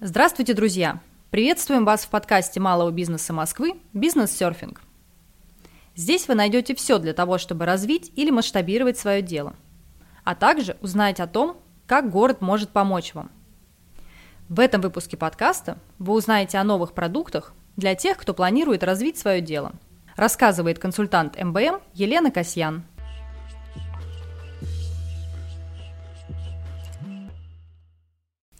Здравствуйте, 0.00 0.54
друзья! 0.54 1.00
Приветствуем 1.32 1.84
вас 1.84 2.04
в 2.04 2.08
подкасте 2.08 2.60
малого 2.60 2.92
бизнеса 2.92 3.32
Москвы 3.32 3.80
«Бизнес-серфинг». 3.94 4.80
Здесь 5.96 6.28
вы 6.28 6.36
найдете 6.36 6.76
все 6.76 7.00
для 7.00 7.12
того, 7.12 7.36
чтобы 7.36 7.64
развить 7.64 8.12
или 8.14 8.30
масштабировать 8.30 8.96
свое 8.96 9.22
дело, 9.22 9.56
а 10.22 10.36
также 10.36 10.76
узнать 10.82 11.18
о 11.18 11.26
том, 11.26 11.56
как 11.88 12.12
город 12.12 12.40
может 12.40 12.70
помочь 12.70 13.12
вам. 13.12 13.32
В 14.48 14.60
этом 14.60 14.82
выпуске 14.82 15.16
подкаста 15.16 15.78
вы 15.98 16.12
узнаете 16.12 16.58
о 16.58 16.64
новых 16.64 16.92
продуктах 16.92 17.52
для 17.76 17.96
тех, 17.96 18.18
кто 18.18 18.34
планирует 18.34 18.84
развить 18.84 19.18
свое 19.18 19.40
дело. 19.40 19.72
Рассказывает 20.14 20.78
консультант 20.78 21.36
МБМ 21.36 21.80
Елена 21.94 22.30
Касьян. 22.30 22.84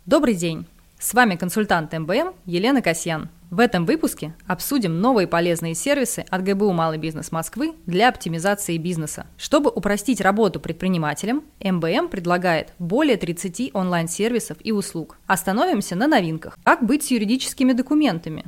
Добрый 0.04 0.34
день! 0.34 0.66
С 1.00 1.14
вами 1.14 1.36
консультант 1.36 1.92
МБМ 1.92 2.34
Елена 2.44 2.82
Касьян. 2.82 3.28
В 3.52 3.60
этом 3.60 3.86
выпуске 3.86 4.34
обсудим 4.48 5.00
новые 5.00 5.28
полезные 5.28 5.76
сервисы 5.76 6.24
от 6.28 6.42
ГБУ 6.42 6.72
«Малый 6.72 6.98
бизнес 6.98 7.30
Москвы» 7.30 7.74
для 7.86 8.08
оптимизации 8.08 8.76
бизнеса. 8.78 9.26
Чтобы 9.36 9.70
упростить 9.70 10.20
работу 10.20 10.58
предпринимателям, 10.58 11.44
МБМ 11.62 12.08
предлагает 12.08 12.74
более 12.80 13.16
30 13.16 13.70
онлайн-сервисов 13.74 14.58
и 14.60 14.72
услуг. 14.72 15.18
Остановимся 15.28 15.94
на 15.94 16.08
новинках. 16.08 16.58
Как 16.64 16.84
быть 16.84 17.04
с 17.04 17.12
юридическими 17.12 17.74
документами? 17.74 18.46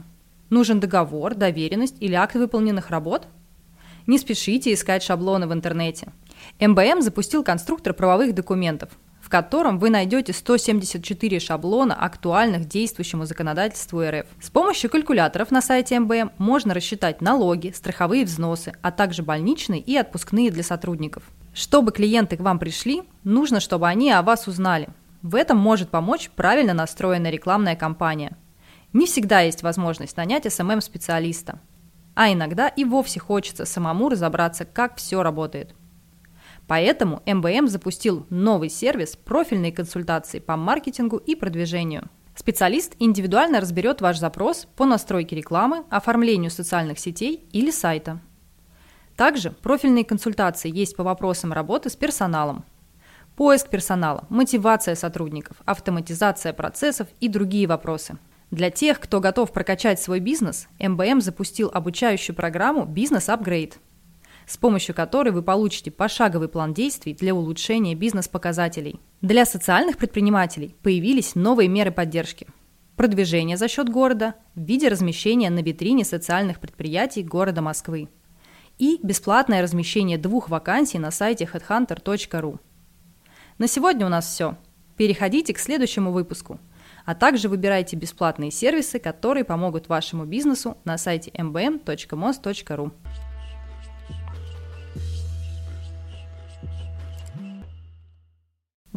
Нужен 0.51 0.81
договор, 0.81 1.37
доверенность 1.37 1.99
или 2.01 2.15
акт 2.15 2.35
выполненных 2.35 2.91
работ? 2.91 3.29
Не 4.09 4.19
спешите 4.19 4.73
искать 4.73 5.05
шаблоны 5.05 5.47
в 5.47 5.53
интернете. 5.53 6.09
МБМ 6.59 7.01
запустил 7.01 7.45
конструктор 7.45 7.95
правовых 7.95 8.35
документов, 8.35 8.91
котором 9.31 9.79
вы 9.79 9.91
найдете 9.91 10.33
174 10.33 11.41
шаблона, 11.41 11.95
актуальных 11.95 12.67
действующему 12.67 13.25
законодательству 13.25 14.03
РФ. 14.03 14.27
С 14.43 14.51
помощью 14.51 14.91
калькуляторов 14.91 15.53
на 15.53 15.63
сайте 15.63 15.99
МБМ 16.01 16.33
можно 16.37 16.75
рассчитать 16.75 17.23
налоги, 17.23 17.73
страховые 17.75 18.25
взносы, 18.25 18.75
а 18.83 18.91
также 18.91 19.23
больничные 19.23 19.81
и 19.81 19.97
отпускные 19.97 20.51
для 20.51 20.65
сотрудников. 20.65 21.23
Чтобы 21.55 21.93
клиенты 21.93 22.37
к 22.37 22.41
вам 22.41 22.59
пришли, 22.59 23.03
нужно, 23.25 23.61
чтобы 23.61 23.89
они 23.89 24.11
о 24.11 24.23
вас 24.23 24.49
узнали. 24.49 24.89
В 25.23 25.37
этом 25.37 25.59
может 25.59 25.91
помочь 25.91 26.29
правильно 26.35 26.75
настроенная 26.75 27.31
рекламная 27.31 27.77
кампания. 27.77 28.37
Не 28.93 29.07
всегда 29.07 29.41
есть 29.41 29.63
возможность 29.63 30.17
нанять 30.17 30.47
SMM-специалиста. 30.47 31.61
А 32.17 32.33
иногда 32.33 32.67
и 32.67 32.85
вовсе 32.85 33.21
хочется 33.21 33.65
самому 33.65 34.09
разобраться, 34.09 34.65
как 34.65 34.97
все 34.97 35.23
работает. 35.23 35.75
Поэтому 36.71 37.21
МБМ 37.27 37.67
запустил 37.67 38.27
новый 38.31 38.69
сервис 38.69 39.17
профильной 39.17 39.73
консультации 39.73 40.39
по 40.39 40.57
маркетингу 40.57 41.17
и 41.17 41.35
продвижению. 41.35 42.09
Специалист 42.37 42.95
индивидуально 43.01 43.61
разберет 43.61 44.01
ваш 44.01 44.21
запрос 44.21 44.69
по 44.77 44.85
настройке 44.85 45.35
рекламы, 45.35 45.83
оформлению 45.91 46.53
социальных 46.53 47.01
сетей 47.01 47.45
или 47.51 47.73
сайта. 47.73 48.21
Также 49.17 49.51
профильные 49.51 50.05
консультации 50.05 50.71
есть 50.73 50.95
по 50.95 51.03
вопросам 51.03 51.53
работы 51.53 51.91
с 51.91 51.97
персоналом. 51.97 52.65
Поиск 53.35 53.69
персонала, 53.69 54.27
мотивация 54.29 54.95
сотрудников, 54.95 55.57
автоматизация 55.65 56.53
процессов 56.53 57.09
и 57.19 57.27
другие 57.27 57.67
вопросы. 57.67 58.17
Для 58.53 58.71
тех, 58.71 59.01
кто 59.01 59.19
готов 59.19 59.53
прокачать 59.53 60.01
свой 60.01 60.21
бизнес, 60.21 60.69
МБМ 60.79 61.21
запустил 61.21 61.69
обучающую 61.75 62.37
программу 62.37 62.85
«Бизнес 62.85 63.29
Апгрейд», 63.29 63.81
с 64.51 64.57
помощью 64.57 64.97
которой 64.97 65.31
вы 65.31 65.43
получите 65.43 65.93
пошаговый 65.93 66.49
план 66.49 66.75
действий 66.75 67.15
для 67.15 67.37
улучшения 67.37 67.95
бизнес-показателей. 67.95 68.99
Для 69.21 69.45
социальных 69.45 69.97
предпринимателей 69.97 70.75
появились 70.83 71.37
новые 71.37 71.69
меры 71.69 71.93
поддержки. 71.93 72.49
Продвижение 72.97 73.57
за 73.57 73.69
счет 73.69 73.89
города 73.89 74.35
в 74.57 74.61
виде 74.63 74.89
размещения 74.89 75.51
на 75.51 75.61
витрине 75.61 76.05
социальных 76.05 76.59
предприятий 76.59 77.23
города 77.23 77.63
Москвы 77.63 78.09
и 78.77 78.99
бесплатное 79.05 79.63
размещение 79.63 80.19
двух 80.19 80.49
вакансий 80.49 80.99
на 80.99 81.13
сайте 81.13 81.45
headhunter.ru. 81.45 82.59
На 83.59 83.69
сегодня 83.69 84.05
у 84.05 84.09
нас 84.09 84.27
все. 84.27 84.57
Переходите 84.97 85.55
к 85.55 85.61
следующему 85.61 86.11
выпуску, 86.11 86.59
а 87.07 87.15
также 87.15 87.49
выбирайте 87.49 87.95
бесплатные 87.95 88.51
сервисы, 88.51 88.99
которые 88.99 89.45
помогут 89.45 89.89
вашему 89.89 90.25
бизнесу 90.25 90.77
на 90.85 90.99
сайте 90.99 91.31
mbm.mos.ru. 91.31 92.91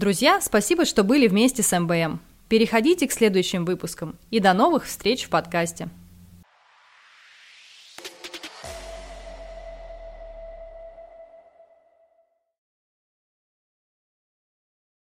Друзья, 0.04 0.42
спасибо, 0.42 0.84
что 0.84 1.06
были 1.06 1.30
вместе 1.30 1.64
с 1.64 1.80
МБМ. 1.80 2.20
Переходите 2.50 3.08
к 3.08 3.14
следующим 3.14 3.64
выпускам 3.64 4.18
и 4.32 4.42
до 4.42 4.52
новых 4.52 4.84
встреч 4.84 5.24
в 5.24 5.30
подкасте. 5.30 5.88